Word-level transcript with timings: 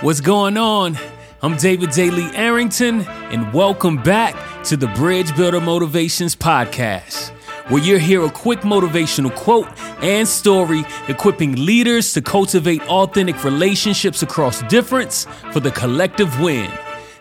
What's 0.00 0.20
going 0.20 0.56
on? 0.56 0.96
I'm 1.42 1.56
David 1.56 1.90
Daly 1.90 2.24
Arrington, 2.36 3.02
and 3.30 3.52
welcome 3.52 4.00
back 4.02 4.64
to 4.64 4.76
the 4.76 4.86
Bridge 4.88 5.34
Builder 5.36 5.60
Motivations 5.60 6.34
Podcast, 6.36 7.30
where 7.70 7.82
you'll 7.82 7.98
hear 7.98 8.24
a 8.24 8.30
quick 8.30 8.60
motivational 8.60 9.34
quote 9.34 9.66
and 10.02 10.26
story 10.26 10.84
equipping 11.08 11.64
leaders 11.64 12.12
to 12.14 12.22
cultivate 12.22 12.82
authentic 12.88 13.42
relationships 13.44 14.22
across 14.22 14.62
difference 14.62 15.26
for 15.52 15.60
the 15.60 15.70
collective 15.70 16.40
win. 16.40 16.70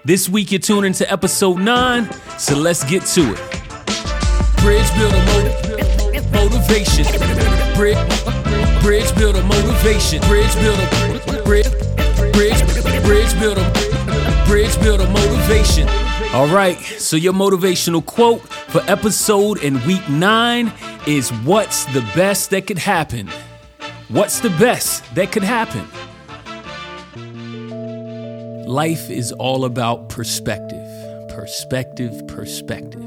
This 0.05 0.29
week, 0.29 0.51
you're 0.51 0.59
tuning 0.59 0.93
to 0.93 1.11
episode 1.11 1.59
9, 1.59 2.09
so 2.37 2.55
let's 2.57 2.83
get 2.83 3.03
to 3.07 3.33
it. 3.33 3.37
Bridge 4.61 4.89
Builder 4.95 5.23
motiv- 5.25 6.31
Motivation. 6.31 7.05
Bridge, 7.75 7.97
bridge 8.81 9.15
Builder 9.15 9.43
Motivation. 9.43 10.21
Bridge 10.21 10.53
Builder. 10.55 11.43
Bridge, 11.43 11.67
Bridge 14.87 14.99
Builder 14.99 15.11
Motivation. 15.11 15.89
All 16.33 16.47
right, 16.47 16.77
so 16.77 17.17
your 17.17 17.33
motivational 17.33 18.05
quote 18.05 18.41
for 18.41 18.81
episode 18.87 19.61
in 19.61 19.85
week 19.85 20.07
9 20.07 20.71
is 21.05 21.29
What's 21.43 21.85
the 21.93 22.01
best 22.15 22.51
that 22.51 22.67
could 22.67 22.77
happen? 22.77 23.29
What's 24.07 24.39
the 24.39 24.49
best 24.51 25.03
that 25.15 25.31
could 25.33 25.43
happen? 25.43 25.85
Life 28.65 29.09
is 29.09 29.33
all 29.33 29.65
about 29.65 30.07
perspective, 30.09 30.87
perspective, 31.29 32.25
perspective. 32.27 33.03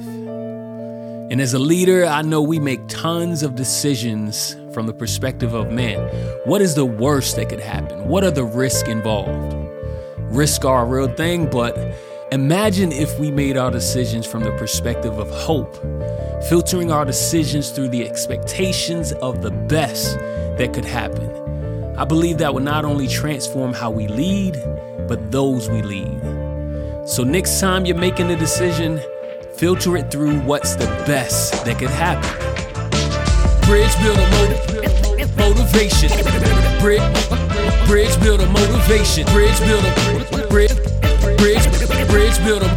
And 1.30 1.40
as 1.40 1.54
a 1.54 1.58
leader, 1.58 2.04
I 2.04 2.22
know 2.22 2.42
we 2.42 2.58
make 2.58 2.86
tons 2.88 3.42
of 3.42 3.54
decisions 3.54 4.54
from 4.74 4.86
the 4.86 4.94
perspective 4.94 5.54
of 5.54 5.70
man. 5.70 6.00
What 6.44 6.60
is 6.60 6.74
the 6.74 6.84
worst 6.84 7.36
that 7.36 7.48
could 7.48 7.60
happen? 7.60 8.06
What 8.08 8.24
are 8.24 8.30
the 8.30 8.44
risks 8.44 8.88
involved? 8.88 9.59
Risks 10.30 10.64
are 10.64 10.82
a 10.82 10.84
real 10.84 11.08
thing, 11.08 11.50
but 11.50 11.76
imagine 12.30 12.92
if 12.92 13.18
we 13.18 13.32
made 13.32 13.56
our 13.56 13.68
decisions 13.72 14.24
from 14.24 14.44
the 14.44 14.52
perspective 14.52 15.18
of 15.18 15.28
hope, 15.30 15.74
filtering 16.48 16.92
our 16.92 17.04
decisions 17.04 17.70
through 17.70 17.88
the 17.88 18.08
expectations 18.08 19.10
of 19.14 19.42
the 19.42 19.50
best 19.50 20.16
that 20.56 20.72
could 20.72 20.84
happen. 20.84 21.28
I 21.98 22.04
believe 22.04 22.38
that 22.38 22.54
would 22.54 22.62
not 22.62 22.84
only 22.84 23.08
transform 23.08 23.72
how 23.72 23.90
we 23.90 24.06
lead, 24.06 24.54
but 25.08 25.32
those 25.32 25.68
we 25.68 25.82
lead. 25.82 26.20
So, 27.08 27.24
next 27.24 27.58
time 27.58 27.84
you're 27.84 27.98
making 27.98 28.30
a 28.30 28.36
decision, 28.36 29.00
filter 29.56 29.96
it 29.96 30.12
through 30.12 30.38
what's 30.42 30.76
the 30.76 30.86
best 31.08 31.64
that 31.64 31.76
could 31.80 31.90
happen. 31.90 32.30
Bridge 33.66 33.96
builder 34.00 34.30
motiv- 34.30 34.89
motivation. 35.36 36.10
Bridge, 36.80 38.20
builder 38.20 38.46
motivation. 38.46 39.26
Bridge 39.26 39.58
builder. 39.60 39.92
Bridge, 40.48 40.74
bridge, 41.38 42.08
bridge 42.08 42.38
builder. 42.44 42.68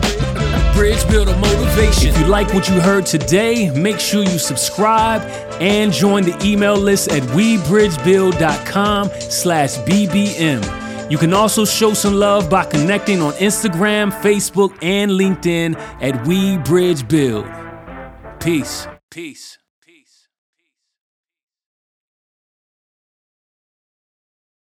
Bridge 0.74 1.08
builder 1.08 1.36
motivation. 1.38 2.10
If 2.10 2.20
you 2.20 2.26
like 2.26 2.54
what 2.54 2.68
you 2.68 2.82
heard 2.82 3.06
today, 3.06 3.70
make 3.72 4.00
sure 4.00 4.24
you 4.24 4.40
subscribe 4.40 5.22
and 5.62 5.94
join 5.94 6.24
the 6.24 6.38
email 6.44 6.76
list 6.76 7.12
at 7.12 7.22
webridgebuild.com 7.30 9.10
slash 9.20 9.78
bbm. 9.80 11.12
You 11.12 11.18
can 11.18 11.34
also 11.34 11.64
show 11.64 11.94
some 11.94 12.16
love 12.16 12.50
by 12.50 12.66
connecting 12.66 13.22
on 13.22 13.34
Instagram, 13.34 14.12
Facebook, 14.22 14.76
and 14.82 15.12
LinkedIn 15.12 15.76
at 16.02 16.26
We 16.26 16.58
Bridge 16.58 17.08
Build. 17.08 17.46
Peace. 18.40 18.88
Peace. 19.12 19.60